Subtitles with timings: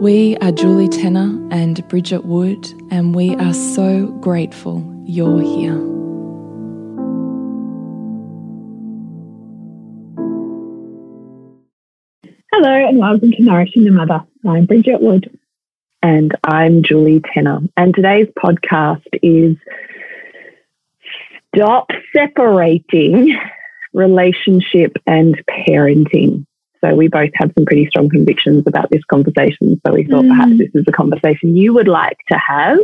[0.00, 5.72] We are Julie Tenner and Bridget Wood, and we are so grateful you're here.
[12.52, 14.22] Hello, and welcome to Nourishing the Mother.
[14.46, 15.38] I'm Bridget Wood.
[16.02, 17.60] And I'm Julie Tenner.
[17.78, 19.56] And today's podcast is
[21.54, 23.34] Stop Separating
[23.94, 26.44] Relationship and Parenting.
[26.80, 29.80] So we both have some pretty strong convictions about this conversation.
[29.86, 30.28] So we thought mm.
[30.28, 32.78] perhaps this is a conversation you would like to have.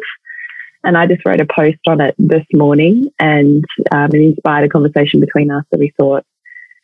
[0.84, 4.69] And I just wrote a post on it this morning and um, it inspired a
[4.69, 6.25] conversation between us that we thought,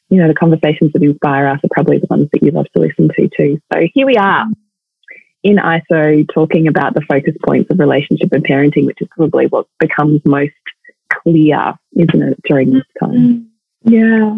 [0.08, 2.80] you know, the conversations that inspire us are probably the ones that you love to
[2.80, 3.60] listen to too.
[3.72, 4.46] So here we are
[5.42, 9.66] in ISO talking about the focus points of relationship and parenting, which is probably what
[9.78, 10.52] becomes most
[11.12, 13.47] clear, isn't it, during this time?
[13.82, 14.36] Yeah.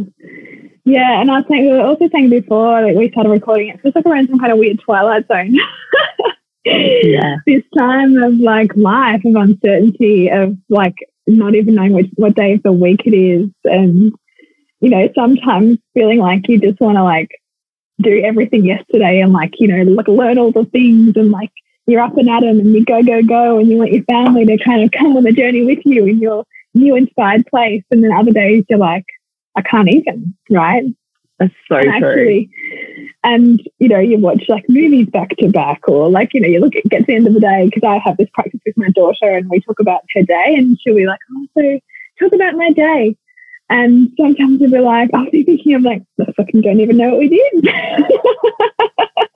[0.84, 3.80] Yeah, and I was saying we were also saying before like we started recording it,
[3.84, 5.56] it's like around some kind of weird twilight zone.
[6.64, 7.36] yeah.
[7.46, 10.96] This time of like life of uncertainty of like
[11.26, 14.12] not even knowing which what day of the week it is and
[14.80, 17.28] you know, sometimes feeling like you just want to like
[18.00, 21.50] do everything yesterday and like, you know, like learn all the things and like
[21.86, 24.46] you're up and at 'em and you go, go, go and you want your family
[24.46, 27.82] to kind of come on the journey with you in your new inspired place.
[27.90, 29.04] And then other days you're like,
[29.56, 30.84] I can't even, right?
[31.38, 32.10] That's so and true.
[32.10, 32.50] Actually,
[33.24, 36.60] and you know, you watch like movies back to back, or like you know, you
[36.60, 38.76] look at get to the end of the day because I have this practice with
[38.76, 41.80] my daughter, and we talk about her day, and she'll be like, "Oh, so
[42.20, 43.16] talk about my day,"
[43.70, 46.98] and sometimes we'll be like, oh, "I'll be thinking, I'm like, I fucking don't even
[46.98, 47.68] know what we did."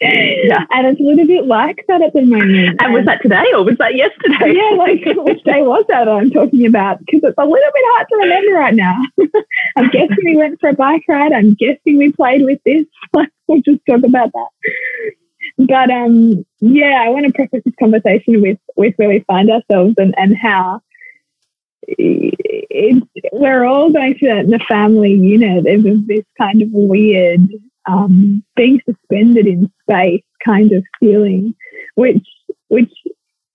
[0.00, 0.64] yeah.
[0.70, 2.80] And it's a little bit like that at the moment.
[2.80, 4.54] And was that today or was that yesterday?
[4.54, 7.00] Yeah, like which day was that I'm talking about?
[7.00, 8.96] Because it's a little bit hard to remember right now.
[9.76, 11.32] I'm guessing we went for a bike ride.
[11.32, 12.86] I'm guessing we played with this.
[13.46, 14.48] we'll just talk about that.
[15.58, 19.94] But um, yeah, I want to preface this conversation with with where we find ourselves
[19.98, 20.80] and and how
[21.82, 25.66] it's, we're all going in the family unit.
[25.66, 27.40] It was this kind of weird
[27.90, 31.54] um, being suspended in space kind of feeling,
[31.94, 32.26] which
[32.68, 32.92] which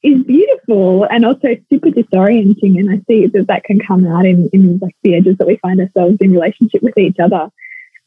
[0.04, 2.78] is beautiful and also super disorienting.
[2.80, 5.58] And I see that that can come out in, in like the edges that we
[5.58, 7.50] find ourselves in relationship with each other,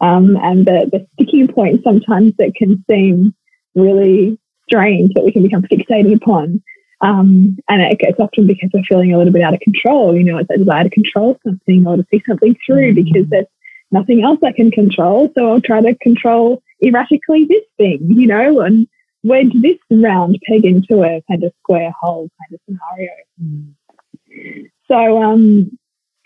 [0.00, 3.34] um, and the the sticking point sometimes that can seem
[3.74, 6.62] really strange that we can become fixated upon.
[7.00, 10.16] Um, and it, it's often because we're feeling a little bit out of control.
[10.16, 13.04] You know, it's a desire to control something or to see something through mm-hmm.
[13.04, 13.46] because there's
[13.90, 15.32] nothing else I can control.
[15.36, 18.86] So I'll try to control erratically this thing, you know, and
[19.24, 23.12] wedge this round peg into a kind of square hole kind of scenario.
[23.42, 24.70] Mm.
[24.86, 25.78] So um,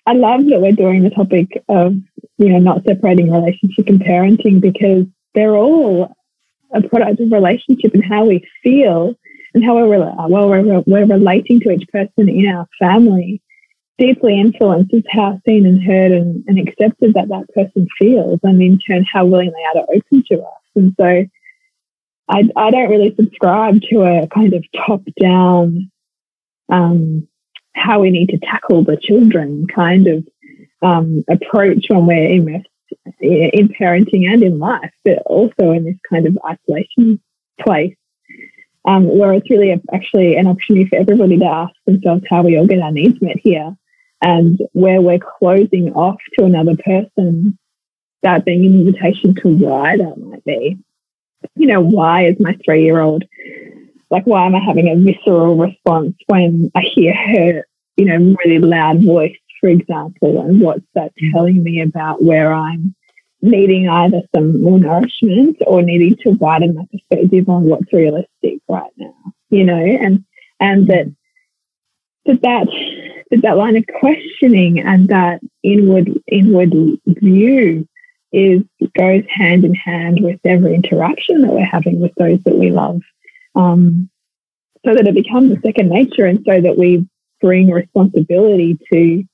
[0.06, 1.94] I love that we're doing the topic of,
[2.38, 6.14] you know, not separating relationship and parenting because they're all
[6.72, 9.14] a product of relationship and how we feel
[9.54, 9.98] and how we're,
[10.28, 13.42] well, we're, we're relating to each person in our family
[13.98, 18.78] deeply influences how seen and heard and, and accepted that that person feels, and in
[18.78, 20.62] turn, how willing they are to open to us.
[20.74, 21.24] And so,
[22.28, 25.90] I, I don't really subscribe to a kind of top down,
[26.70, 27.28] um,
[27.74, 30.26] how we need to tackle the children kind of
[30.82, 32.68] um, approach when we're immersed
[33.20, 37.20] in parenting and in life, but also in this kind of isolation
[37.60, 37.96] place.
[38.84, 42.66] um, where it's really actually an opportunity for everybody to ask themselves how we all
[42.66, 43.76] get our needs met here
[44.22, 47.58] and where we're closing off to another person,
[48.22, 50.78] that being an invitation to why that might be.
[51.56, 53.24] You know, why is my three year old,
[54.10, 57.66] like, why am I having a visceral response when I hear her,
[57.96, 61.32] you know, really loud voice, for example, and what's that mm-hmm.
[61.32, 62.94] telling me about where I'm
[63.40, 68.92] needing either some more nourishment or needing to widen my perspective on what's realistic right
[68.96, 69.14] now,
[69.50, 70.24] you know, and
[70.60, 71.06] and that
[72.26, 72.34] mm-hmm.
[72.40, 72.68] that that
[73.40, 76.72] that, line of questioning and that inward inward
[77.06, 77.88] view
[78.32, 78.62] is
[78.98, 83.00] goes hand in hand with every interaction that we're having with those that we love.
[83.54, 84.08] Um,
[84.84, 87.06] so that it becomes a second nature and so that we
[87.40, 89.24] bring responsibility to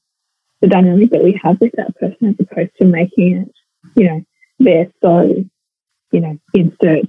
[0.60, 3.52] the dynamic that we have with that person as opposed to making it
[3.96, 4.24] you know,
[4.58, 5.44] they're so,
[6.12, 7.06] you know, insert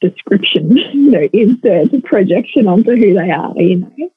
[0.00, 4.10] description, you know, insert projection onto who they are, you know.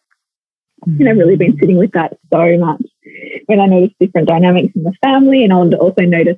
[0.85, 2.81] And I've really been sitting with that so much
[3.45, 5.43] when I notice different dynamics in the family.
[5.43, 6.37] And I'll also notice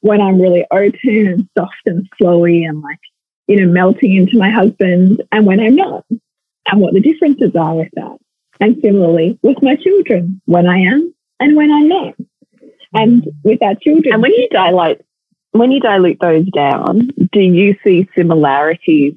[0.00, 2.98] when I'm really open and soft and flowy and like,
[3.46, 7.74] you know, melting into my husband and when I'm not and what the differences are
[7.74, 8.16] with that.
[8.60, 12.14] And similarly with my children, when I am and when I'm not
[12.94, 14.14] and with our children.
[14.14, 15.00] And when you dilate,
[15.52, 19.14] when you dilute those down, do you see similarities?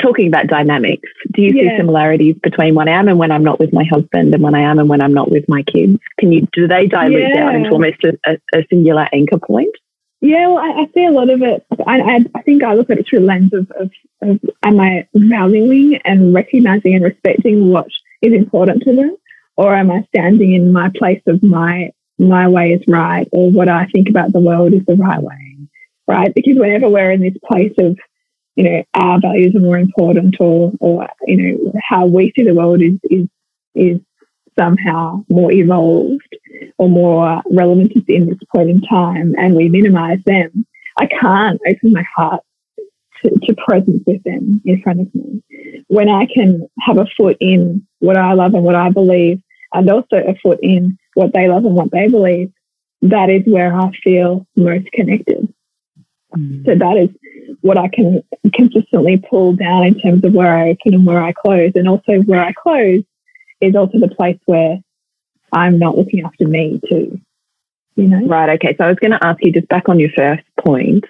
[0.00, 1.70] Talking about dynamics, do you yeah.
[1.70, 4.54] see similarities between when I am and when I'm not with my husband, and when
[4.54, 5.98] I am and when I'm not with my kids?
[6.18, 7.34] Can you do they dilute yeah.
[7.34, 9.74] down into almost a, a, singular anchor point?
[10.20, 11.66] Yeah, well, I, I, see a lot of it.
[11.86, 13.90] I, I, I, think I look at it through the lens of, of,
[14.22, 17.88] of am I valuing and recognizing and respecting what
[18.22, 19.16] is important to them,
[19.56, 21.90] or am I standing in my place of my
[22.20, 25.56] my way is right or what I think about the world is the right way,
[26.06, 26.32] right?
[26.34, 27.98] Because whenever we're in this place of,
[28.60, 32.52] you know, our values are more important or, or you know, how we see the
[32.52, 33.26] world is, is,
[33.74, 33.98] is
[34.58, 36.28] somehow more evolved
[36.76, 40.66] or more relevant in this point in time and we minimize them,
[40.98, 42.42] I can't open my heart
[43.22, 45.42] to, to, presence with them in front of me.
[45.86, 49.40] When I can have a foot in what I love and what I believe,
[49.72, 52.52] and also a foot in what they love and what they believe,
[53.00, 55.48] that is where I feel most connected.
[56.36, 56.64] Mm.
[56.64, 57.10] So that is
[57.60, 58.22] what I can
[58.54, 61.72] consistently pull down in terms of where I open and where I close.
[61.74, 63.02] And also where I close
[63.60, 64.78] is also the place where
[65.52, 67.20] I'm not looking after me too.
[67.96, 68.26] You know?
[68.26, 68.50] Right.
[68.50, 68.76] Okay.
[68.76, 71.04] So I was going to ask you just back on your first point.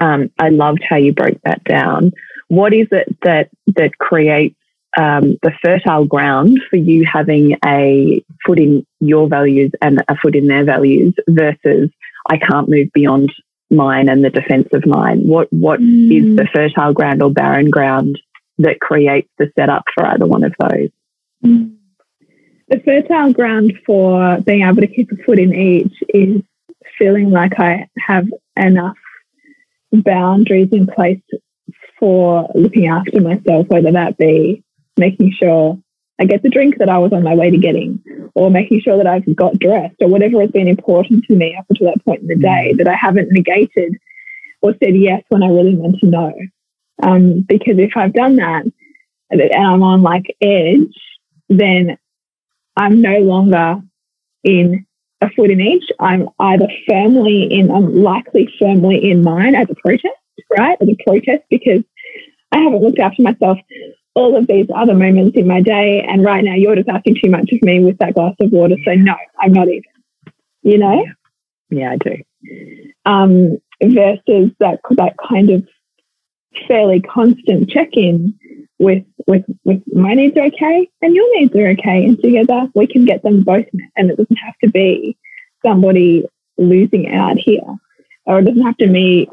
[0.00, 2.12] Um, I loved how you broke that down.
[2.48, 4.56] What is it that that creates
[4.96, 10.36] um, the fertile ground for you having a foot in your values and a foot
[10.36, 11.90] in their values versus
[12.28, 13.32] I can't move beyond
[13.70, 15.26] mine and the defense of mine?
[15.26, 16.12] What what mm.
[16.12, 18.18] is the fertile ground or barren ground
[18.58, 20.90] that creates the setup for either one of those?
[21.44, 21.76] Mm.
[22.68, 26.42] The fertile ground for being able to keep a foot in each is
[26.98, 28.26] feeling like I have
[28.56, 28.96] enough
[29.92, 31.20] boundaries in place
[31.98, 34.62] for looking after myself, whether that be
[34.96, 35.78] making sure
[36.20, 38.02] I get the drink that I was on my way to getting,
[38.34, 41.66] or making sure that I've got dressed, or whatever has been important to me up
[41.68, 42.78] until that point in the day, mm.
[42.78, 43.96] that I haven't negated
[44.62, 46.32] or said yes when I really meant to no.
[47.02, 48.64] Um, because if I've done that
[49.30, 50.94] and I'm on like edge,
[51.48, 51.98] then
[52.76, 53.82] I'm no longer
[54.42, 54.86] in
[55.20, 55.84] a foot in each.
[56.00, 60.14] I'm either firmly in, I'm likely firmly in mine as a protest,
[60.56, 60.78] right?
[60.80, 61.82] As a protest because
[62.52, 63.58] I haven't looked after myself
[64.14, 66.02] all of these other moments in my day.
[66.08, 68.76] And right now, you're just asking too much of me with that glass of water.
[68.84, 69.82] So, no, I'm not even,
[70.62, 71.04] you know?
[71.70, 72.16] Yeah, I do.
[73.04, 75.66] Um, versus that, that kind of
[76.68, 78.38] fairly constant check in
[78.78, 82.04] with, with, with my needs are okay and your needs are okay.
[82.04, 83.90] And together we can get them both met.
[83.96, 85.16] And it doesn't have to be
[85.64, 86.24] somebody
[86.56, 87.62] losing out here,
[88.26, 89.28] or it doesn't have to me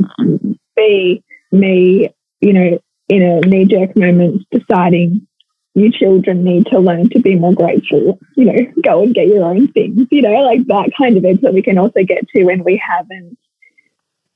[0.76, 2.10] be me,
[2.40, 2.80] you know,
[3.12, 5.28] in a knee jerk moment deciding
[5.76, 9.44] you children need to learn to be more grateful, you know, go and get your
[9.44, 12.46] own things, you know, like that kind of edge that we can also get to
[12.46, 13.38] when we haven't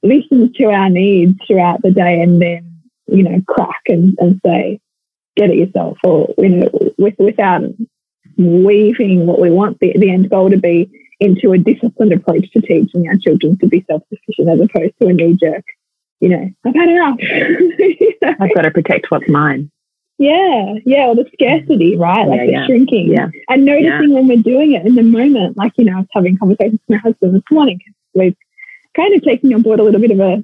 [0.04, 4.82] listened to our needs throughout the day and then, you know, crack and, and say,
[5.38, 7.62] get it yourself or, you know, with, without
[8.38, 10.92] weaving what we want the, the end goal to be
[11.22, 15.14] into a disciplined approach to teaching our children to be self-sufficient as opposed to a
[15.14, 15.64] knee jerk
[16.20, 17.18] you know, I've had enough.
[18.40, 19.72] I've got to protect what's mine.
[20.18, 22.26] Yeah, yeah, or the scarcity, right?
[22.26, 22.66] Like yeah, the yeah.
[22.68, 23.12] shrinking.
[23.12, 23.28] Yeah.
[23.50, 24.16] And noticing yeah.
[24.16, 26.96] when we're doing it in the moment, like, you know, I was having conversations with
[26.96, 28.38] my husband this morning because we've
[28.96, 30.44] kind of taken on board a little bit of a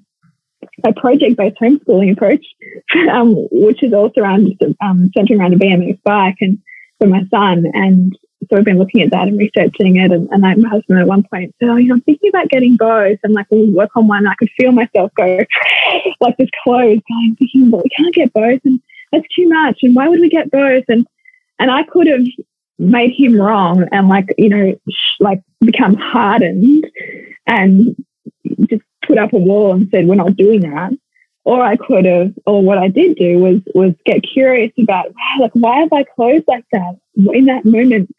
[0.84, 2.46] a project-based homeschooling approach,
[3.12, 6.60] um, which is all surrounded, um, centering around a BMX bike and
[7.00, 7.66] for my son.
[7.74, 8.18] And
[8.50, 10.12] so we've been looking at that and researching it.
[10.12, 12.50] And, and I, my husband at one point said, "Oh, you know, I'm thinking about
[12.50, 14.20] getting both." And like we'll work on one.
[14.20, 15.40] And I could feel myself go
[16.22, 18.80] like this close, going thinking, "But we can't get both, and
[19.12, 19.80] that's too much.
[19.84, 21.06] And why would we get both?" And
[21.60, 22.26] and I could have
[22.80, 24.76] made him wrong and like you know
[25.20, 26.84] like become hardened
[27.46, 27.96] and
[28.68, 30.92] just put up a wall and said we're not doing that
[31.44, 35.42] or I could have, or what I did do was was get curious about, wow,
[35.42, 38.14] like why have I closed like that in that moment?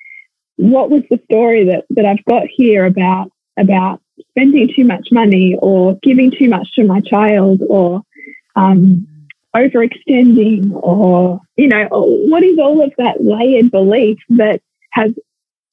[0.56, 5.56] What was the story that that I've got here about about spending too much money
[5.61, 8.02] or giving too much to my child or
[8.56, 9.06] um,
[9.54, 14.61] overextending or you know what is all of that layered belief that
[14.92, 15.12] has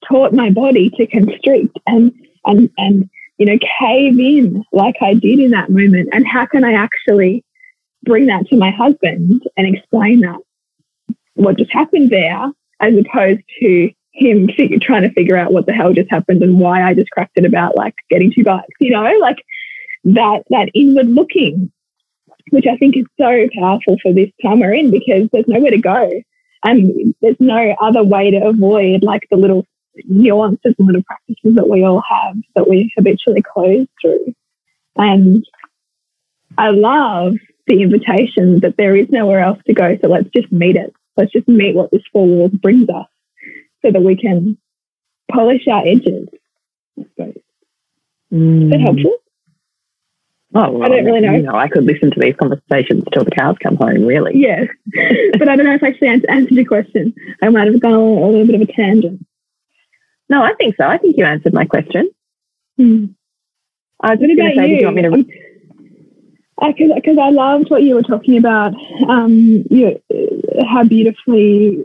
[0.07, 2.11] taught my body to constrict and
[2.45, 3.09] and and
[3.39, 6.09] you know, cave in like I did in that moment?
[6.11, 7.43] And how can I actually
[8.03, 10.39] bring that to my husband and explain that
[11.35, 15.73] what just happened there, as opposed to him figure, trying to figure out what the
[15.73, 18.91] hell just happened and why I just cracked it about like getting two bikes, you
[18.91, 19.43] know, like
[20.05, 21.71] that that inward looking,
[22.51, 25.77] which I think is so powerful for this time we're in because there's nowhere to
[25.77, 26.09] go.
[26.63, 29.65] And there's no other way to avoid like the little
[30.05, 34.33] nuances and little practices that we all have that we habitually close through.
[34.97, 35.45] And
[36.57, 37.35] I love
[37.67, 39.97] the invitation that there is nowhere else to go.
[40.01, 40.93] So let's just meet it.
[41.15, 43.07] Let's just meet what this four walls brings us
[43.81, 44.57] so that we can
[45.31, 46.27] polish our edges,
[46.99, 47.41] I suppose.
[48.33, 48.65] Mm.
[48.65, 49.15] Is that helpful?
[50.55, 51.33] Oh, well, I don't really know.
[51.33, 51.55] You know.
[51.55, 54.31] I could listen to these conversations till the cows come home, really.
[54.35, 54.67] Yes.
[55.37, 57.13] but I don't know if I actually answered your question.
[57.41, 59.25] I might have gone a little bit of a tangent.
[60.27, 60.85] No, I think so.
[60.85, 62.09] I think you answered my question.
[62.77, 63.05] Hmm.
[64.01, 64.77] I was going to say, you?
[64.77, 65.25] you want me to?
[66.95, 68.73] Because I, I loved what you were talking about.
[69.07, 70.01] Um, you,
[70.67, 71.83] how beautifully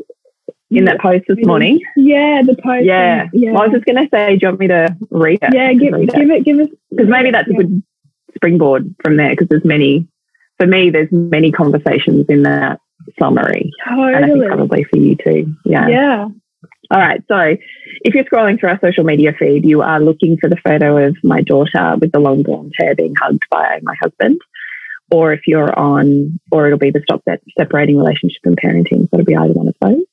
[0.77, 1.81] in that post this morning.
[1.97, 2.85] Yeah, the post.
[2.85, 3.53] Yeah, yeah.
[3.53, 5.55] Well, I was just going to say, do you want me to read it?
[5.55, 7.59] Yeah, give, give it, give us because maybe that's yeah.
[7.59, 7.83] a good
[8.35, 9.31] springboard from there.
[9.31, 10.09] Because there's many,
[10.59, 12.81] for me, there's many conversations in that
[13.19, 14.15] summary, totally.
[14.15, 15.55] and I think probably for you too.
[15.65, 16.29] Yeah, yeah.
[16.91, 17.23] All right.
[17.29, 17.57] So
[18.03, 21.17] if you're scrolling through our social media feed, you are looking for the photo of
[21.23, 24.41] my daughter with the long blonde hair being hugged by my husband.
[25.11, 29.03] Or if you're on, or it'll be the stop that separating relationship and parenting.
[29.03, 30.05] So it'll be either one of those.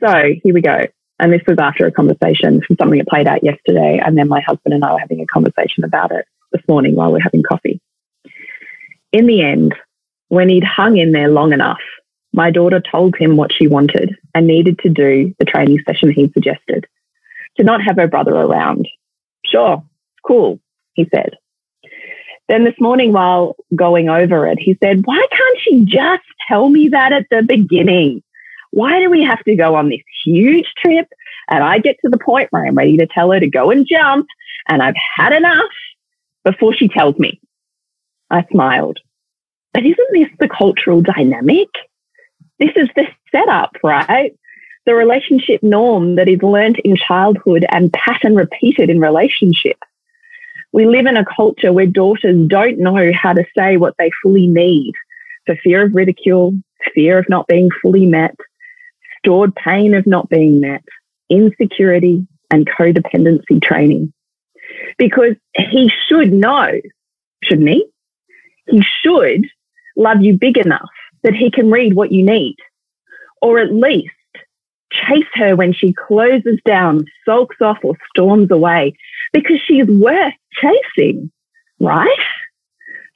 [0.00, 0.84] So here we go.
[1.20, 4.00] And this was after a conversation from something that played out yesterday.
[4.04, 7.08] And then my husband and I were having a conversation about it this morning while
[7.08, 7.80] we we're having coffee.
[9.12, 9.74] In the end,
[10.28, 11.80] when he'd hung in there long enough,
[12.32, 16.30] my daughter told him what she wanted and needed to do the training session he
[16.32, 16.86] suggested.
[17.56, 18.86] To not have her brother around.
[19.44, 19.82] Sure,
[20.24, 20.60] cool,
[20.94, 21.34] he said.
[22.48, 26.88] Then this morning, while going over it, he said, Why can't she just tell me
[26.90, 28.22] that at the beginning?
[28.70, 31.08] Why do we have to go on this huge trip?
[31.48, 33.86] And I get to the point where I'm ready to tell her to go and
[33.88, 34.26] jump,
[34.68, 35.70] and I've had enough
[36.44, 37.40] before she tells me.
[38.30, 38.98] I smiled.
[39.72, 41.68] But isn't this the cultural dynamic?
[42.58, 44.34] This is the setup, right?
[44.86, 49.78] The relationship norm that is learnt in childhood and pattern repeated in relationship.
[50.72, 54.46] We live in a culture where daughters don't know how to say what they fully
[54.46, 54.92] need
[55.46, 56.52] for fear of ridicule,
[56.94, 58.36] fear of not being fully met,
[59.28, 60.82] stored pain of not being met,
[61.28, 64.10] insecurity, and codependency training.
[64.96, 66.70] Because he should know,
[67.42, 67.86] shouldn't he?
[68.68, 69.44] He should
[69.96, 70.88] love you big enough
[71.24, 72.56] that he can read what you need,
[73.42, 74.14] or at least
[74.90, 78.94] chase her when she closes down, sulks off, or storms away
[79.34, 81.30] because she is worth chasing,
[81.80, 82.08] right?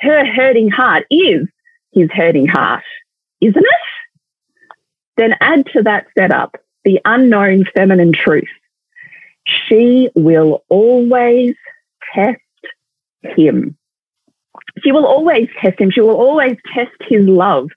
[0.00, 1.48] Her hurting heart is
[1.92, 2.84] his hurting heart,
[3.40, 3.91] isn't it?
[5.16, 8.48] Then add to that setup the unknown feminine truth.
[9.46, 11.54] She will always
[12.14, 12.40] test
[13.22, 13.76] him.
[14.82, 15.90] She will always test him.
[15.90, 17.68] She will always test his love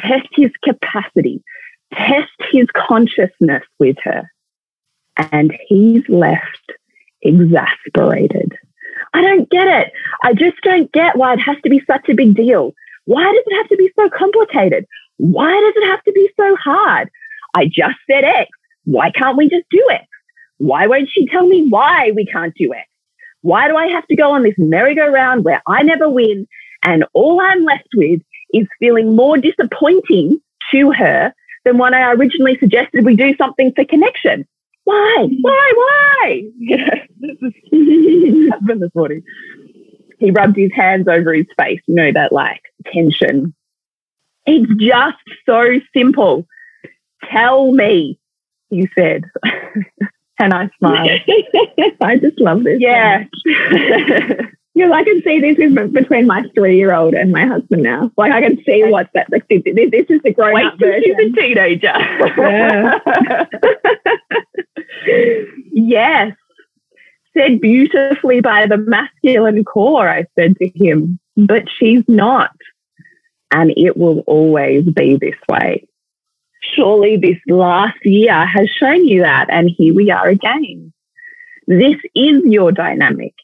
[0.00, 1.42] test his capacity,
[1.92, 4.30] test his consciousness with her.
[5.32, 6.72] And he's left
[7.22, 8.56] exasperated.
[9.12, 9.92] I don't get it.
[10.22, 12.72] I just don't get why it has to be such a big deal.
[13.04, 14.86] Why does it have to be so complicated?
[15.20, 17.10] Why does it have to be so hard?
[17.54, 18.48] I just said X.
[18.84, 20.06] Why can't we just do X?
[20.56, 22.88] Why won't she tell me why we can't do X?
[23.42, 26.46] Why do I have to go on this merry-go-round where I never win
[26.82, 28.20] and all I'm left with
[28.54, 30.40] is feeling more disappointing
[30.72, 31.34] to her
[31.64, 34.46] than when I originally suggested we do something for connection.
[34.84, 35.28] Why?
[35.42, 35.72] Why?
[35.76, 36.42] Why?
[37.18, 39.22] this is happened this morning.
[40.18, 43.54] He rubbed his hands over his face, you know, that like tension.
[44.46, 46.46] It's just so simple.
[47.30, 48.18] Tell me,
[48.70, 49.24] you said.
[50.38, 51.20] and I smiled.
[52.00, 52.80] I just love this.
[52.80, 53.24] Yeah.
[54.72, 58.10] Because I can see this is between my three year old and my husband now.
[58.16, 61.02] Like I can see what that like this, this is the grown Wait up version.
[61.18, 61.92] she's a teenager.
[62.38, 63.44] Yeah.
[65.72, 66.36] yes.
[67.36, 72.52] Said beautifully by the masculine core, I said to him, but she's not.
[73.50, 75.86] And it will always be this way.
[76.74, 79.48] Surely this last year has shown you that.
[79.50, 80.92] And here we are again.
[81.66, 83.34] This is your dynamic.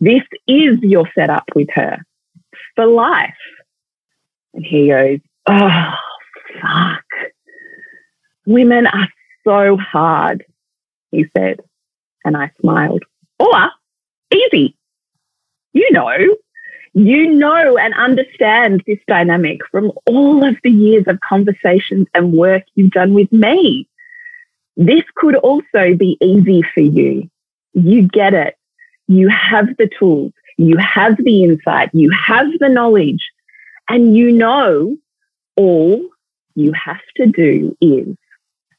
[0.00, 1.98] This is your setup with her
[2.74, 3.34] for life.
[4.54, 5.94] And he goes, Oh,
[6.60, 7.04] fuck.
[8.46, 9.08] Women are
[9.44, 10.44] so hard,
[11.10, 11.60] he said.
[12.24, 13.04] And I smiled.
[13.38, 13.70] Or
[14.32, 14.76] easy.
[15.72, 16.36] You know,
[16.94, 22.64] you know and understand this dynamic from all of the years of conversations and work
[22.74, 23.88] you've done with me.
[24.76, 27.30] This could also be easy for you.
[27.72, 28.56] You get it.
[29.08, 30.32] You have the tools.
[30.58, 31.90] You have the insight.
[31.92, 33.30] You have the knowledge.
[33.88, 34.96] And you know
[35.56, 36.02] all
[36.54, 38.16] you have to do is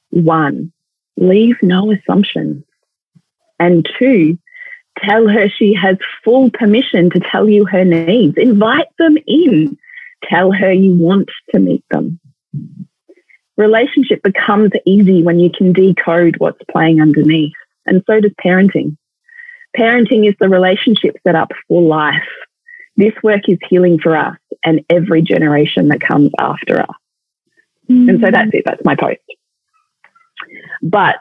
[0.09, 0.71] one,
[1.17, 2.63] leave no assumptions.
[3.59, 4.37] And two,
[4.99, 8.37] tell her she has full permission to tell you her needs.
[8.37, 9.77] Invite them in.
[10.23, 12.19] Tell her you want to meet them.
[13.57, 17.53] Relationship becomes easy when you can decode what's playing underneath.
[17.85, 18.97] And so does parenting.
[19.77, 22.23] Parenting is the relationship set up for life.
[22.95, 26.95] This work is healing for us and every generation that comes after us.
[27.89, 28.31] And so mm.
[28.31, 28.63] that's it.
[28.65, 29.19] That's my post.
[30.81, 31.19] But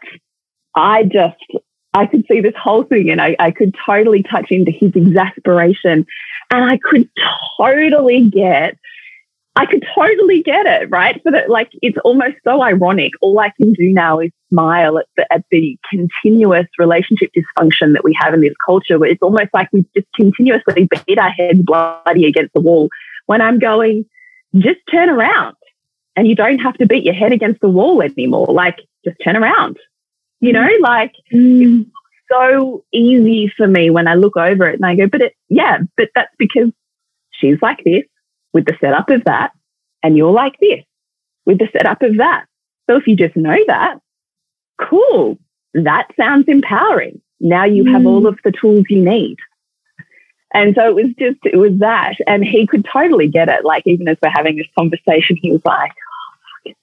[0.75, 1.37] I just,
[1.95, 6.07] I could see this whole thing and I, I could totally touch into his exasperation
[6.51, 7.09] and I could
[7.59, 8.79] totally get,
[9.57, 11.21] I could totally get it, right?
[11.23, 13.13] So that like, it's almost so ironic.
[13.21, 18.05] All I can do now is smile at the, at the continuous relationship dysfunction that
[18.05, 21.61] we have in this culture where it's almost like we just continuously beat our heads
[21.61, 22.89] bloody against the wall
[23.27, 24.07] when I'm going,
[24.57, 25.57] just turn around
[26.17, 28.47] and you don't have to beat your head against the wall anymore.
[28.49, 29.79] Like, just turn around.
[30.43, 31.87] You know, like Mm.
[32.31, 35.79] so easy for me when I look over it and I go, but it, yeah,
[35.97, 36.71] but that's because
[37.31, 38.05] she's like this
[38.53, 39.53] with the setup of that,
[40.03, 40.85] and you're like this
[41.47, 42.47] with the setup of that.
[42.89, 43.99] So if you just know that,
[44.79, 45.39] cool.
[45.75, 47.21] That sounds empowering.
[47.41, 48.07] Now you have Mm.
[48.09, 49.39] all of the tools you need.
[50.55, 52.17] And so it was just, it was that.
[52.27, 53.65] And he could totally get it.
[53.65, 56.35] Like, even as we're having this conversation, he was like, oh,
[56.69, 56.77] fuck.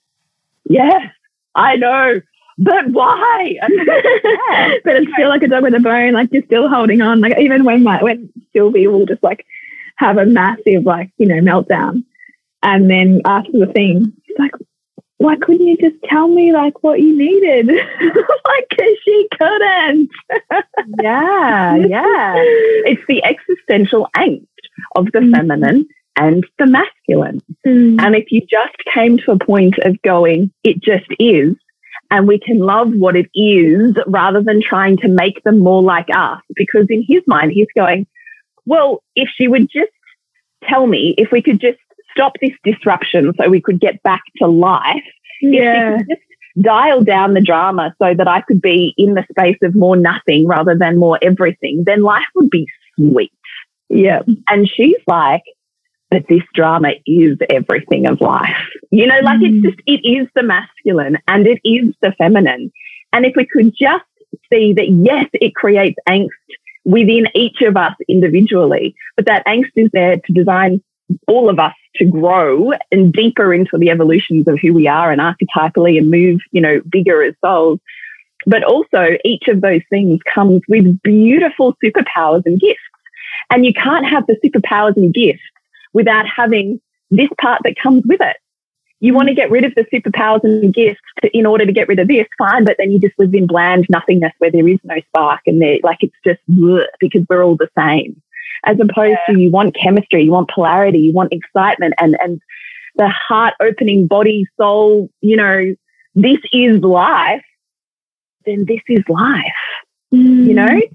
[0.67, 1.11] yes,
[1.53, 2.19] I know,
[2.59, 3.55] but why?
[3.61, 6.13] And I'm like, but it's still like a dog with a bone.
[6.13, 7.21] Like you're still holding on.
[7.21, 9.45] Like even when my when Sylvie will just like
[9.95, 12.03] have a massive like you know meltdown,
[12.63, 14.51] and then after the thing, she's like,
[15.17, 17.67] "Why couldn't you just tell me like what you needed?"
[18.01, 20.09] like cause she couldn't.
[21.01, 22.33] yeah, yeah.
[22.85, 24.45] It's the existential angst
[24.95, 25.31] of the Mm.
[25.35, 27.41] feminine and the masculine.
[27.65, 28.01] Mm.
[28.01, 31.55] And if you just came to a point of going, it just is,
[32.11, 36.07] and we can love what it is rather than trying to make them more like
[36.13, 36.41] us.
[36.55, 38.07] Because in his mind, he's going,
[38.65, 39.91] well, if she would just
[40.63, 41.79] tell me, if we could just
[42.11, 45.03] stop this disruption so we could get back to life,
[45.41, 45.95] Yeah.
[45.95, 46.21] if she could just
[46.63, 50.47] dial down the drama so that I could be in the space of more nothing
[50.47, 53.31] rather than more everything, then life would be sweet.
[53.89, 54.21] Yeah.
[54.49, 55.43] And she's like,
[56.11, 58.57] but this drama is everything of life.
[58.91, 59.63] You know, like Mm.
[59.63, 62.71] it's just, it is the masculine and it is the feminine.
[63.13, 64.05] And if we could just
[64.51, 66.29] see that, yes, it creates angst
[66.85, 70.81] within each of us individually, but that angst is there to design
[71.27, 75.21] all of us to grow and deeper into the evolutions of who we are and
[75.21, 77.79] archetypally and move, you know, bigger as souls.
[78.45, 82.79] But also each of those things comes with beautiful superpowers and gifts.
[83.49, 85.41] And you can't have the superpowers and gifts
[85.93, 86.79] without having
[87.11, 88.37] this part that comes with it.
[89.01, 91.87] You want to get rid of the superpowers and gifts to, in order to get
[91.87, 94.79] rid of this, fine, but then you just live in bland nothingness where there is
[94.83, 98.21] no spark and there, like it's just bleh, because we're all the same.
[98.65, 102.41] As opposed to you want chemistry, you want polarity, you want excitement and, and
[102.97, 105.73] the heart opening body, soul, you know,
[106.15, 107.45] this is life,
[108.45, 109.53] then this is life
[110.11, 110.67] you know?
[110.67, 110.91] Mm.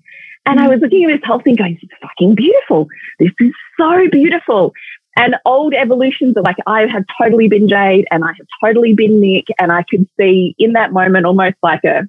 [0.46, 2.86] And I was looking at this whole thing going, this is fucking beautiful.
[3.18, 4.72] This is so beautiful.
[5.16, 9.20] And old evolutions are like, I have totally been Jade and I have totally been
[9.20, 9.46] Nick.
[9.58, 12.08] And I could see in that moment almost like a,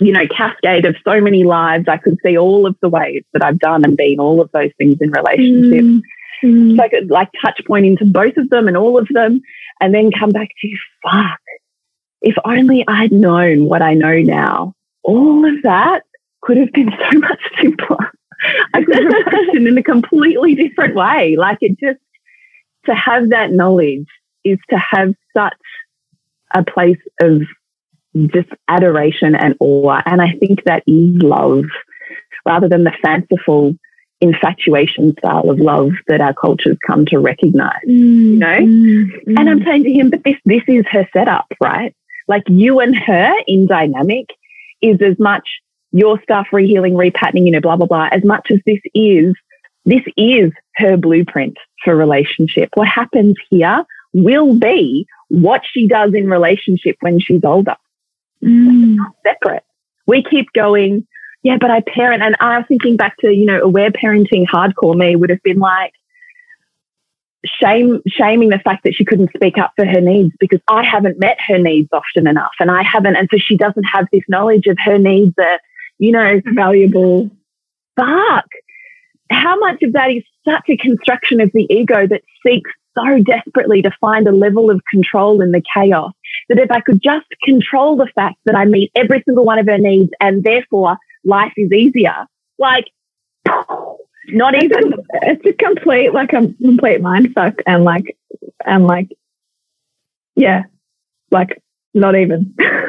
[0.00, 1.86] you know, cascade of so many lives.
[1.88, 4.70] I could see all of the ways that I've done and been all of those
[4.78, 6.06] things in relationships.
[6.42, 6.76] Mm.
[6.76, 9.42] So I could like touch point into both of them and all of them
[9.80, 11.40] and then come back to, fuck,
[12.22, 16.04] if only I'd known what I know now, all of that
[16.48, 18.10] could have been so much simpler.
[18.72, 21.36] I could have it in a completely different way.
[21.36, 22.00] Like it just,
[22.86, 24.06] to have that knowledge
[24.44, 25.52] is to have such
[26.54, 27.42] a place of
[28.32, 30.00] just adoration and awe.
[30.06, 31.66] And I think that is love
[32.46, 33.74] rather than the fanciful
[34.22, 38.46] infatuation style of love that our cultures come to recognize, mm, you know?
[38.46, 39.38] Mm, mm.
[39.38, 41.94] And I'm saying to him, but this, this is her setup, right?
[42.26, 44.26] Like you and her in dynamic
[44.80, 45.46] is as much
[45.92, 49.34] your stuff, rehealing, repatterning, you know, blah, blah, blah, as much as this is,
[49.84, 52.68] this is her blueprint for relationship.
[52.74, 57.76] What happens here will be what she does in relationship when she's older.
[58.44, 58.98] Mm.
[59.26, 59.64] separate.
[60.06, 61.06] We keep going,
[61.42, 62.22] yeah, but I parent.
[62.22, 65.58] And I was thinking back to, you know, aware parenting hardcore me would have been
[65.58, 65.92] like,
[67.44, 71.20] shame shaming the fact that she couldn't speak up for her needs because I haven't
[71.20, 74.66] met her needs often enough and I haven't and so she doesn't have this knowledge
[74.66, 75.60] of her needs are
[75.98, 77.30] you know valuable
[77.98, 78.46] fuck
[79.30, 83.82] how much of that is such a construction of the ego that seeks so desperately
[83.82, 86.12] to find a level of control in the chaos
[86.48, 89.66] that if I could just control the fact that I meet every single one of
[89.66, 92.26] her needs and therefore life is easier,
[92.58, 92.86] like
[94.28, 94.92] not it's even.
[94.92, 98.16] A, it's a complete, like a complete mind fuck and like,
[98.64, 99.08] and like,
[100.34, 100.64] yeah,
[101.30, 101.62] like
[101.94, 102.54] not even.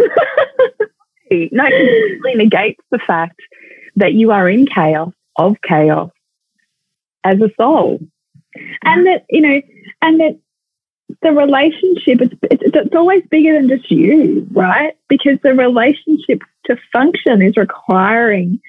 [1.52, 3.40] no, it completely negates the fact
[3.96, 6.12] that you are in chaos of chaos
[7.24, 8.00] as a soul.
[8.84, 9.62] And that, you know,
[10.02, 10.40] and that
[11.22, 14.94] the relationship it's, it's, it's always bigger than just you right?
[15.08, 18.60] Because the relationship to function is requiring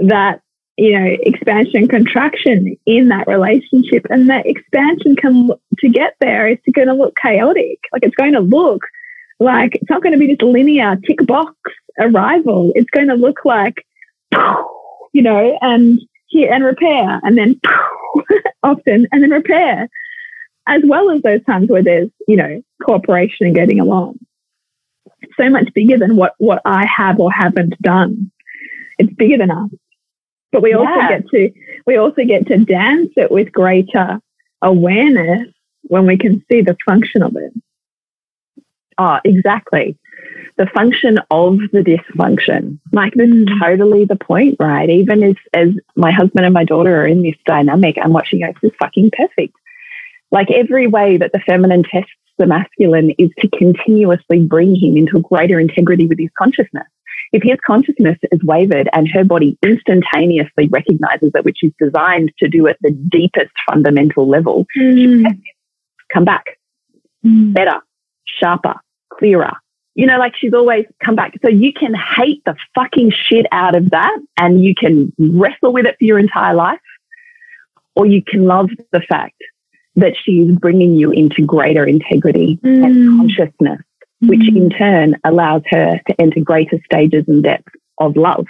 [0.00, 0.40] that
[0.76, 4.06] you know expansion contraction in that relationship.
[4.10, 7.78] And that expansion can to get there is going to look chaotic.
[7.92, 8.82] Like it's going to look
[9.40, 11.54] like it's not going to be just linear tick box
[11.98, 13.84] arrival it's going to look like
[15.12, 17.60] you know and here and repair and then
[18.62, 19.88] often and then repair
[20.66, 24.18] as well as those times where there's, you know, cooperation and getting along.
[25.36, 28.30] so much bigger than what, what I have or haven't done.
[28.98, 29.70] It's bigger than us.
[30.52, 31.08] But we also yeah.
[31.08, 31.50] get to
[31.84, 34.20] we also get to dance it with greater
[34.62, 35.48] awareness
[35.82, 37.52] when we can see the function of it.
[38.98, 39.96] Oh, exactly.
[40.56, 42.78] The function of the dysfunction.
[42.92, 43.60] Like this is mm.
[43.60, 44.88] totally the point, right?
[44.88, 48.52] Even as as my husband and my daughter are in this dynamic, I'm watching go,
[48.60, 49.54] this is fucking perfect.
[50.30, 55.20] Like every way that the feminine tests the masculine is to continuously bring him into
[55.20, 56.86] greater integrity with his consciousness.
[57.32, 62.48] If his consciousness is wavered and her body instantaneously recognizes it, which is designed to
[62.48, 65.24] do at the deepest fundamental level, mm.
[66.12, 66.44] come back
[67.24, 67.52] mm.
[67.54, 67.80] better,
[68.24, 68.74] sharper,
[69.12, 69.52] clearer.
[69.94, 71.34] You know, like she's always come back.
[71.42, 75.86] So you can hate the fucking shit out of that and you can wrestle with
[75.86, 76.80] it for your entire life,
[77.94, 79.40] or you can love the fact
[79.96, 82.84] that she's bringing you into greater integrity mm.
[82.84, 83.80] and consciousness,
[84.22, 84.28] mm.
[84.28, 88.46] which in turn allows her to enter greater stages and depths of love.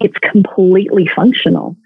[0.00, 1.78] It's completely functional,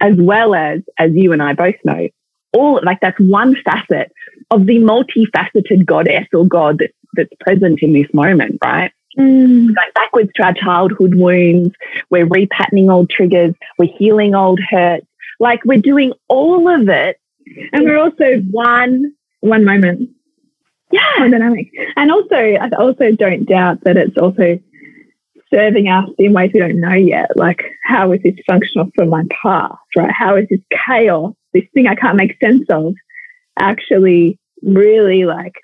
[0.00, 2.08] as well as, as you and I both know,
[2.54, 4.12] all like that's one facet
[4.50, 8.92] of the multifaceted goddess or God that, that's present in this moment, right?
[9.18, 9.74] Mm.
[9.74, 11.74] Going backwards to our childhood wounds.
[12.10, 13.54] We're repatterning old triggers.
[13.78, 15.06] We're healing old hurts.
[15.38, 17.18] Like we're doing all of it
[17.72, 20.10] and we're also one one moment.
[20.92, 21.70] Yeah, dynamic.
[21.96, 24.58] And also, I also don't doubt that it's also
[25.52, 27.36] serving us in ways we don't know yet.
[27.36, 29.78] Like, how is this functional for my past?
[29.96, 30.10] Right?
[30.10, 32.94] How is this chaos, this thing I can't make sense of,
[33.58, 35.54] actually really like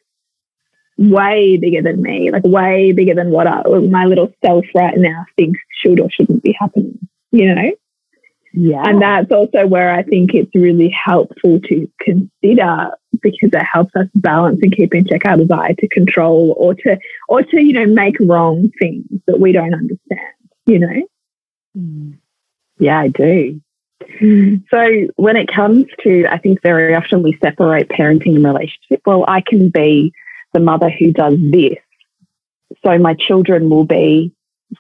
[0.99, 5.27] way bigger than me, like way bigger than what I, my little self right now
[5.37, 6.99] thinks should or shouldn't be happening.
[7.33, 7.73] You know?
[8.53, 8.83] Yeah.
[8.87, 14.07] And that's also where I think it's really helpful to consider because it helps us
[14.15, 17.87] balance and keep in check our desire to control or to or to, you know,
[17.87, 21.09] make wrong things that we don't understand, you know?
[21.77, 22.19] Mm.
[22.79, 23.61] Yeah, I do.
[24.21, 24.63] Mm.
[24.71, 29.01] So when it comes to I think very often we separate parenting and relationship.
[29.07, 30.13] Well, I can be
[30.53, 31.79] the mother who does this.
[32.85, 34.33] So my children will be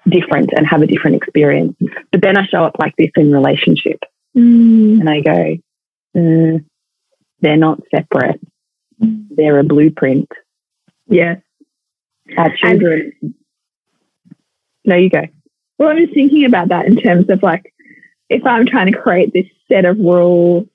[0.08, 1.76] different and have a different experience.
[2.12, 4.00] But then I show up like this in relationship
[4.36, 5.00] mm.
[5.00, 5.56] and I go,
[6.16, 6.58] uh,
[7.40, 8.40] they're not separate.
[8.98, 10.30] They're a blueprint.
[11.06, 11.40] Yes.
[12.36, 13.12] Our children.
[13.22, 13.34] And,
[14.84, 15.22] no, you go.
[15.78, 17.72] Well, I'm just thinking about that in terms of like,
[18.28, 20.66] if I'm trying to create this set of rules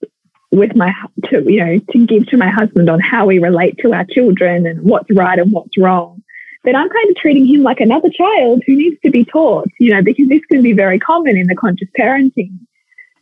[0.51, 0.93] with my,
[1.25, 4.65] to, you know, to give to my husband on how we relate to our children
[4.65, 6.21] and what's right and what's wrong,
[6.63, 9.93] then I'm kind of treating him like another child who needs to be taught, you
[9.93, 12.51] know, because this can be very common in the conscious parenting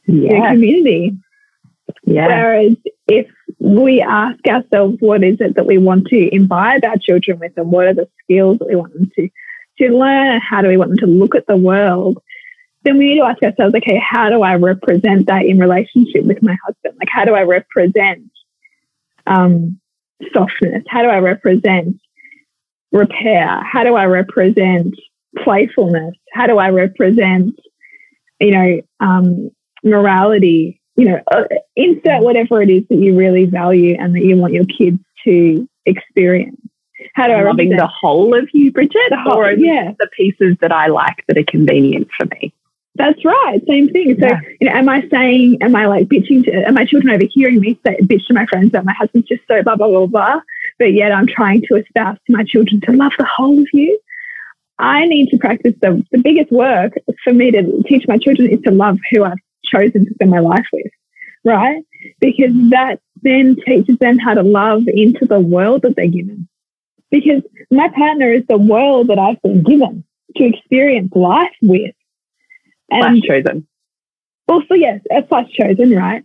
[0.08, 0.52] yeah.
[0.52, 1.16] community.
[2.04, 2.28] Yeah.
[2.28, 2.76] Whereas
[3.08, 3.28] if
[3.60, 7.72] we ask ourselves what is it that we want to imbibe our children with and
[7.72, 9.30] what are the skills that we want them to
[9.80, 12.22] to learn how do we want them to look at the world,
[12.84, 16.42] then we need to ask ourselves, okay, how do I represent that in relationship with
[16.42, 16.96] my husband?
[17.00, 18.32] Like, how do I represent
[19.28, 19.80] um,
[20.34, 20.84] softness?
[20.88, 21.98] How do I represent
[22.92, 23.62] repair?
[23.64, 24.96] How do I represent
[25.44, 26.16] playfulness?
[26.34, 27.60] How do I represent,
[28.40, 29.50] you know, um,
[29.84, 30.82] morality?
[30.96, 31.44] You know, uh,
[31.76, 35.68] insert whatever it is that you really value and that you want your kids to
[35.86, 36.60] experience.
[37.14, 39.92] How do I loving the whole of you, Bridget, the whole, or yeah.
[39.98, 42.54] the pieces that I like that are convenient for me?
[42.96, 43.62] That's right.
[43.68, 44.18] Same thing.
[44.20, 44.40] So, yeah.
[44.60, 47.80] you know, am I saying, am I like bitching to, are my children overhearing me
[47.86, 50.42] say, bitch to my friends that my husband's just so blah, blah, blah, blah,
[50.78, 54.00] but yet I'm trying to espouse to my children to love the whole of you?
[54.80, 58.62] I need to practice the, the biggest work for me to teach my children is
[58.62, 60.92] to love who I've chosen to spend my life with,
[61.46, 61.84] right?
[62.20, 66.48] Because that then teaches them how to love into the world that they're given
[67.12, 70.04] because my partner is the world that I've been given
[70.38, 71.94] to experience life with.
[72.92, 73.68] And slash chosen.
[74.48, 76.24] Also, yes, a slash chosen, right?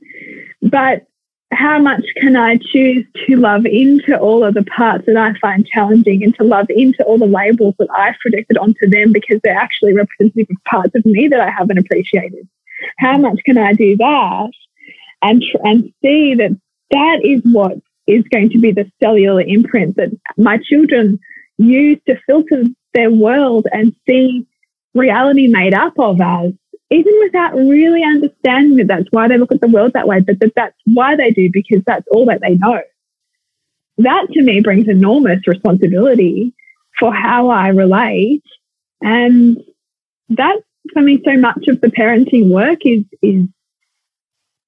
[0.62, 1.06] But
[1.52, 5.66] how much can I choose to love into all of the parts that I find
[5.66, 9.56] challenging and to love into all the labels that I've projected onto them because they're
[9.56, 12.48] actually representative of parts of me that I haven't appreciated?
[12.98, 14.50] How much can I do that
[15.22, 16.58] and, and see that
[16.90, 21.18] that is what is going to be the cellular imprint that my children
[21.58, 24.46] use to filter their world and see
[24.94, 26.52] reality made up of as,
[26.90, 30.38] even without really understanding that that's why they look at the world that way, but
[30.40, 32.80] that that's why they do because that's all that they know.
[33.98, 36.52] That to me brings enormous responsibility
[36.98, 38.42] for how I relate.
[39.00, 39.58] And
[40.28, 43.46] that's for me so much of the parenting work is is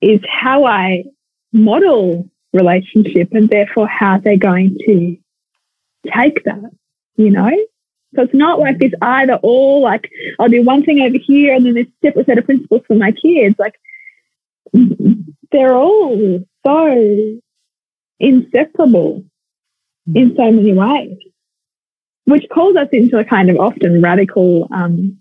[0.01, 1.05] is how I
[1.53, 5.17] model relationship and therefore how they're going to
[6.13, 6.71] take that,
[7.17, 7.51] you know?
[8.17, 11.67] So it's not like this either or, like I'll do one thing over here and
[11.67, 13.57] then this separate set of principles for my kids.
[13.59, 13.75] Like
[15.53, 17.41] they're all so
[18.19, 19.25] inseparable
[20.15, 21.19] in so many ways,
[22.25, 25.19] which calls us into a kind of often radical, um,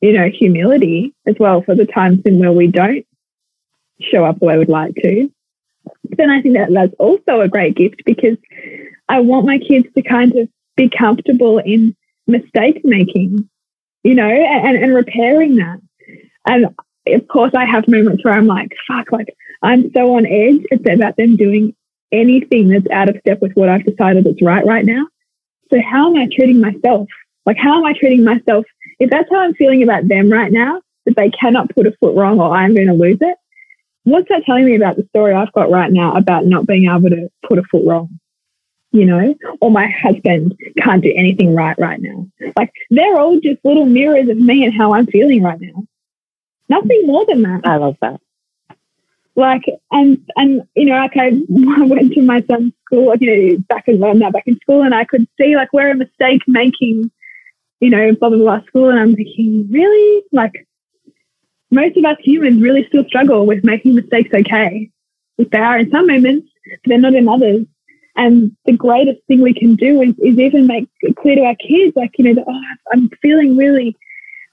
[0.00, 3.06] you know, humility as well for the times in where we don't
[4.00, 5.30] show up the way we'd like to
[6.02, 8.36] then I think that that's also a great gift because
[9.08, 13.48] I want my kids to kind of be comfortable in mistake making,
[14.02, 15.80] you know, and, and repairing that.
[16.46, 16.66] And
[17.06, 20.62] of course, I have moments where I'm like, fuck, like I'm so on edge.
[20.70, 21.74] It's about them doing
[22.12, 25.06] anything that's out of step with what I've decided that's right right now.
[25.72, 27.08] So, how am I treating myself?
[27.44, 28.64] Like, how am I treating myself?
[28.98, 32.16] If that's how I'm feeling about them right now, that they cannot put a foot
[32.16, 33.36] wrong or I'm going to lose it,
[34.04, 37.10] what's that telling me about the story I've got right now about not being able
[37.10, 38.18] to put a foot wrong?
[38.96, 42.26] You know, or my husband can't do anything right right now.
[42.56, 45.84] Like they're all just little mirrors of me and how I'm feeling right now.
[46.68, 47.60] Nothing more than that.
[47.64, 48.20] I love that.
[49.36, 53.86] Like, and, and, you know, like I, went to my son's school, you know, back
[53.86, 57.10] in, well, now back in school and I could see like we're a mistake making,
[57.80, 58.88] you know, blah, blah, blah school.
[58.88, 60.24] And I'm thinking, really?
[60.32, 60.66] Like,
[61.70, 64.90] most of us humans really still struggle with making mistakes okay.
[65.36, 66.48] If they are in some moments,
[66.86, 67.66] they're not in others.
[68.16, 71.56] And the greatest thing we can do is, is even make it clear to our
[71.56, 72.60] kids, like, you know, that, oh,
[72.92, 73.96] I'm feeling really,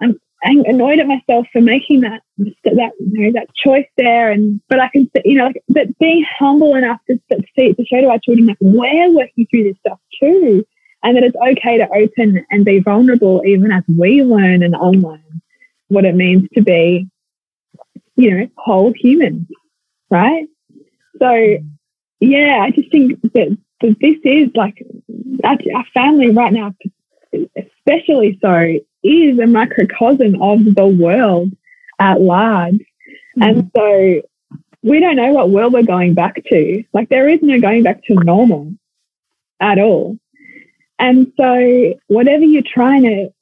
[0.01, 4.29] I'm, annoyed at myself for making that, that, you know, that choice there.
[4.29, 7.85] And, but I can, you know, like, but being humble enough to, to see, to
[7.85, 10.65] show to our children, like, we're working through this stuff too.
[11.01, 15.41] And that it's okay to open and be vulnerable even as we learn and unlearn
[15.87, 17.07] what it means to be,
[18.15, 19.47] you know, whole human,
[20.09, 20.47] right?
[21.19, 21.57] So,
[22.23, 24.85] yeah, I just think that, that this is like
[25.43, 26.73] our, our family right now,
[27.57, 31.51] especially so, is a microcosm of the world
[31.99, 32.75] at large.
[32.75, 33.43] Mm-hmm.
[33.43, 34.21] And so
[34.83, 36.83] we don't know what world we're going back to.
[36.93, 38.73] Like there is no going back to normal
[39.59, 40.17] at all.
[40.99, 43.33] And so whatever you're trying to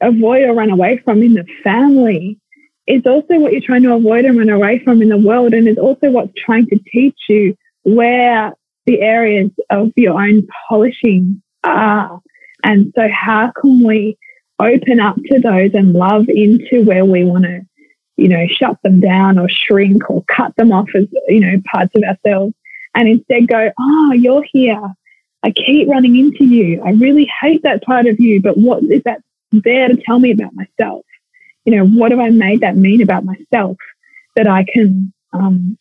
[0.00, 2.38] avoid or run away from in the family
[2.86, 5.52] is also what you're trying to avoid and run away from in the world.
[5.52, 8.52] And is also what's trying to teach you where
[8.84, 12.20] the areas of your own polishing are.
[12.64, 14.18] And so, how can we
[14.58, 17.60] open up to those and love into where we want to,
[18.16, 21.92] you know, shut them down or shrink or cut them off as, you know, parts
[21.94, 22.54] of ourselves
[22.94, 24.82] and instead go, oh, you're here.
[25.42, 26.82] I keep running into you.
[26.82, 29.20] I really hate that part of you, but what is that
[29.52, 31.04] there to tell me about myself?
[31.64, 33.76] You know, what have I made that mean about myself
[34.34, 35.78] that I can um,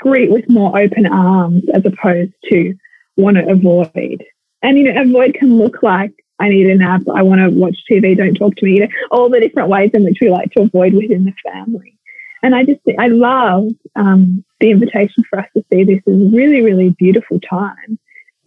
[0.00, 2.74] greet with more open arms as opposed to
[3.16, 4.24] want to avoid?
[4.62, 7.78] And, you know, avoid can look like I need a nap, I want to watch
[7.88, 10.50] TV, don't talk to me, you know, all the different ways in which we like
[10.52, 11.98] to avoid within the family.
[12.42, 16.30] And I just, I love um, the invitation for us to see this as a
[16.34, 17.98] really, really beautiful time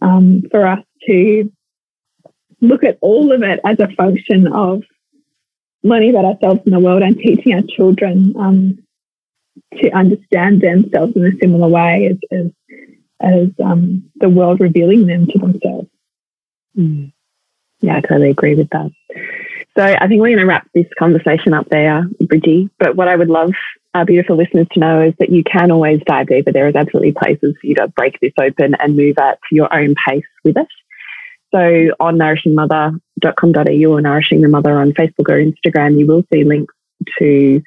[0.02, 1.52] um, for us to
[2.60, 4.82] look at all of it as a function of
[5.84, 8.83] learning about ourselves in the world and teaching our children um,
[9.80, 12.50] to understand themselves in a similar way as, as,
[13.20, 15.88] as um, the world revealing them to themselves.
[16.76, 17.12] Mm.
[17.80, 18.90] Yeah, I totally agree with that.
[19.76, 22.70] So I think we're going to wrap this conversation up there, Bridgie.
[22.78, 23.52] But what I would love
[23.92, 26.52] our beautiful listeners to know is that you can always dive deeper.
[26.52, 29.94] There is absolutely places for you to break this open and move at your own
[30.06, 30.68] pace with it.
[31.54, 36.74] So on nourishingmother.com.au or Nourishing the Mother on Facebook or Instagram, you will see links
[37.18, 37.62] to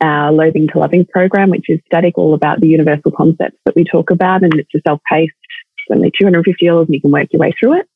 [0.00, 3.84] our Loathing to Loving program, which is static, all about the universal concepts that we
[3.84, 4.42] talk about.
[4.42, 5.34] And it's a self-paced,
[5.88, 7.88] it's only $250 and you can work your way through it.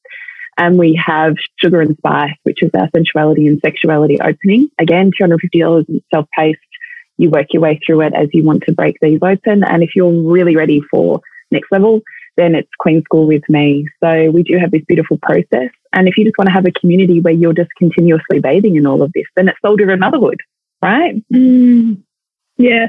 [0.59, 4.69] And we have Sugar and Spice, which is our sensuality and sexuality opening.
[4.79, 6.59] Again, $250 and self-paced.
[7.17, 9.65] You work your way through it as you want to break these open.
[9.65, 12.03] And if you're really ready for next level,
[12.37, 13.87] then it's Queen School with me.
[14.03, 15.71] So we do have this beautiful process.
[15.93, 18.87] And if you just want to have a community where you're just continuously bathing in
[18.87, 20.41] all of this, then it's soul driven motherhood,
[20.83, 21.23] right?
[21.33, 22.03] Mm,
[22.57, 22.89] yeah.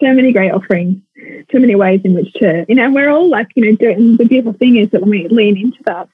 [0.00, 1.02] So many great offerings,
[1.52, 4.24] so many ways in which to, you know, we're all like, you know, doing the
[4.24, 6.08] beautiful thing is that when we lean into that,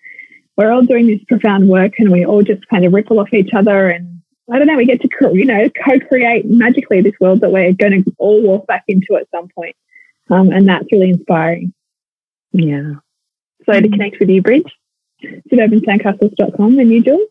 [0.57, 3.55] we're all doing this profound work and we all just kind of ripple off each
[3.55, 4.17] other and
[4.51, 8.05] I don't know, we get to, you know, co-create magically this world that we're going
[8.05, 9.75] to all walk back into at some point.
[10.31, 11.73] Um, and that's really inspiring.
[12.53, 12.95] Yeah.
[13.65, 13.91] So to mm.
[13.91, 14.73] connect with you, Bridge?
[15.53, 17.29] suburbansandcastles.com and you, Jules?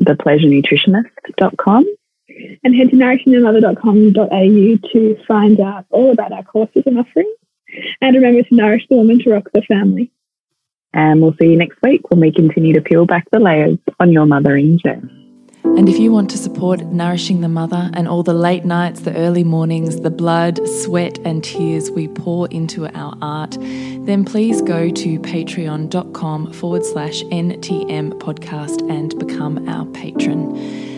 [0.00, 1.84] Thepleasurenutritionist.com.
[2.62, 7.34] And head to nourishingthemother.com.au to find out all about our courses and offerings.
[8.00, 10.10] And remember to nourish the woman to rock the family.
[10.94, 14.10] And we'll see you next week when we continue to peel back the layers on
[14.12, 15.18] your mothering journey.
[15.64, 19.14] And if you want to support Nourishing the Mother and all the late nights, the
[19.16, 24.90] early mornings, the blood, sweat, and tears we pour into our art, then please go
[24.90, 30.97] to patreon.com forward slash NTM podcast and become our patron.